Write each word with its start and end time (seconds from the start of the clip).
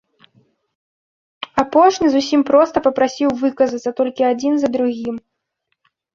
Апошні 1.63 2.07
зусім 2.15 2.41
проста 2.49 2.75
папрасіў 2.89 3.29
выказацца, 3.43 3.89
толькі 4.01 4.27
адзін 4.33 4.53
за 4.67 4.75
другім. 4.79 5.15